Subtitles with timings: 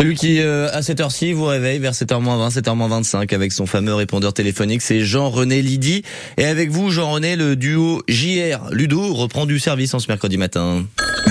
[0.00, 4.32] Celui qui, euh, à cette heure-ci, vous réveille vers 7h20, 7h25 avec son fameux répondeur
[4.32, 6.04] téléphonique, c'est Jean-René Lydie.
[6.38, 10.86] Et avec vous, Jean-René, le duo JR Ludo reprend du service en ce mercredi matin.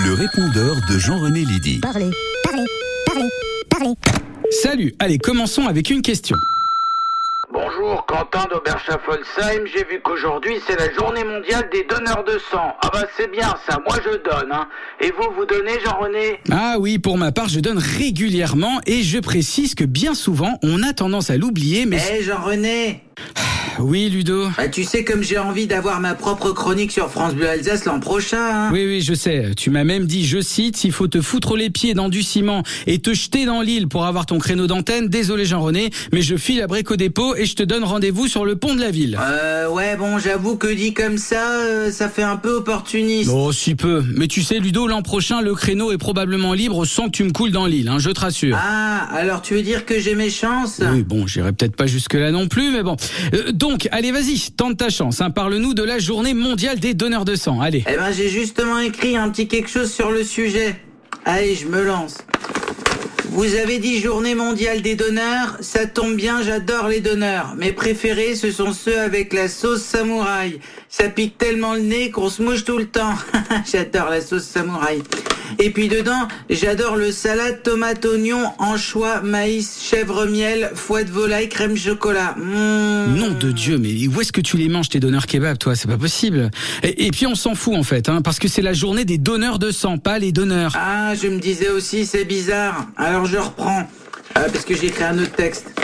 [0.05, 1.79] Le répondeur de Jean-René Lydie.
[1.82, 2.12] Parlez,
[2.44, 2.66] parlez,
[3.08, 3.29] parlez,
[3.71, 3.94] parlez.
[4.61, 6.38] Salut, allez, commençons avec une question.
[7.62, 9.66] Bonjour, Quentin d'Oberschaffelsheim.
[9.66, 12.74] J'ai vu qu'aujourd'hui c'est la journée mondiale des donneurs de sang.
[12.82, 14.50] Ah bah c'est bien ça, moi je donne.
[14.50, 14.70] Hein.
[15.02, 16.39] Et vous, vous donnez, Jean-René?
[16.52, 20.83] Ah oui, pour ma part, je donne régulièrement et je précise que bien souvent, on
[20.83, 22.02] a tendance à l'oublier, mais...
[22.14, 23.04] Eh Jean-René
[23.79, 27.47] Oui, Ludo bah, Tu sais comme j'ai envie d'avoir ma propre chronique sur France Bleu
[27.47, 28.38] Alsace l'an prochain.
[28.39, 28.69] Hein.
[28.74, 29.52] Oui, oui, je sais.
[29.55, 32.64] Tu m'as même dit, je cite, s'il faut te foutre les pieds dans du ciment
[32.88, 36.61] et te jeter dans l'île pour avoir ton créneau d'antenne, désolé Jean-René, mais je file
[36.61, 39.17] à Brico Dépôt et je te donne rendez-vous sur le pont de la ville.
[39.22, 43.30] Euh, ouais, bon, j'avoue que dit comme ça, euh, ça fait un peu opportuniste.
[43.33, 44.03] Oh, si peu.
[44.16, 47.31] Mais tu sais, Ludo, l'an prochain, le créneau est probablement libre sans que tu me
[47.31, 48.58] coules dans l'île, hein, je te rassure.
[48.59, 50.81] Ah, alors tu veux dire que j'ai mes chances?
[50.91, 52.97] Oui, bon, j'irai peut-être pas jusque-là non plus, mais bon.
[53.33, 55.22] Euh, donc, allez, vas-y, tente ta chance.
[55.22, 55.31] Hein.
[55.31, 57.62] Parle-nous de la journée mondiale des donneurs de sang.
[57.62, 57.84] Allez.
[57.88, 60.75] Eh ben, j'ai justement écrit un petit quelque chose sur le sujet.
[61.25, 62.17] Allez, je me lance.
[63.31, 67.53] Vous avez dit journée mondiale des donneurs, ça tombe bien, j'adore les donneurs.
[67.56, 70.59] Mes préférés, ce sont ceux avec la sauce samouraï.
[70.90, 73.14] Ça pique tellement le nez qu'on se mouche tout le temps.
[73.72, 75.03] j'adore la sauce samouraï.
[75.58, 81.50] Et puis dedans, j'adore le salade tomate oignon, anchois, maïs, chèvre miel, foie de volaille,
[81.50, 82.36] crème chocolat.
[82.38, 83.16] Mmh.
[83.16, 85.75] Nom de Dieu, mais où est-ce que tu les manges tes donneurs kebab, toi?
[85.75, 86.52] C'est pas possible.
[86.83, 89.17] Et, et, puis on s'en fout en fait, hein, parce que c'est la journée des
[89.17, 90.73] donneurs de sang, pas les donneurs.
[90.75, 92.88] Ah, je me disais aussi, c'est bizarre.
[92.97, 93.88] Alors je reprends,
[94.36, 95.78] ah, parce que j'ai écrit un autre texte.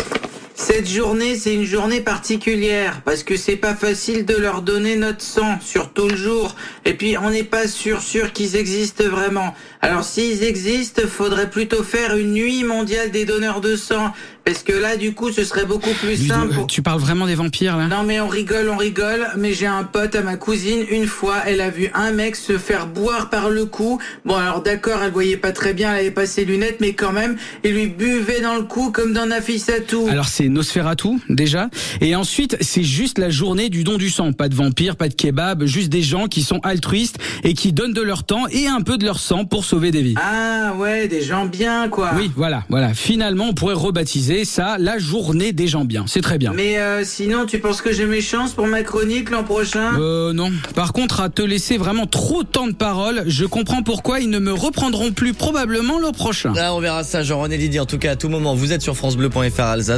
[0.67, 5.21] Cette journée, c'est une journée particulière parce que c'est pas facile de leur donner notre
[5.21, 6.55] sang, surtout le jour.
[6.85, 9.53] Et puis, on n'est pas sûr sûr qu'ils existent vraiment.
[9.83, 14.11] Alors, s'ils existent, faudrait plutôt faire une nuit mondiale des donneurs de sang.
[14.43, 16.55] Parce que là, du coup, ce serait beaucoup plus Ludo, simple.
[16.67, 17.87] Tu parles vraiment des vampires là?
[17.87, 21.37] Non mais on rigole, on rigole, mais j'ai un pote à ma cousine, une fois,
[21.47, 23.99] elle a vu un mec se faire boire par le cou.
[24.23, 27.11] Bon alors d'accord, elle voyait pas très bien, elle avait pas ses lunettes, mais quand
[27.11, 29.25] même, il lui buvait dans le cou comme dans.
[30.07, 31.69] Alors c'est Nosferatu déjà,
[32.01, 35.13] et ensuite c'est juste la journée du don du sang, pas de vampires, pas de
[35.13, 38.81] kebab, juste des gens qui sont altruistes et qui donnent de leur temps et un
[38.81, 40.15] peu de leur sang pour sauver des vies.
[40.17, 42.11] Ah ouais, des gens bien quoi.
[42.15, 42.93] Oui, voilà, voilà.
[42.93, 46.05] Finalement, on pourrait rebaptiser ça la journée des gens bien.
[46.07, 46.53] C'est très bien.
[46.53, 49.99] Mais euh, sinon, tu penses que j'ai mes chances pour ma chronique l'an prochain?
[49.99, 50.51] Euh non.
[50.73, 54.29] Par contre, à te laisser vraiment trop de temps de parole, je comprends pourquoi ils
[54.29, 56.53] ne me reprendront plus probablement l'an prochain.
[56.53, 57.79] Là, on verra ça, Jean-René Lydie.
[57.79, 59.89] En tout cas, à tout moment, vous êtes sur FranceBleu.fr Alsace.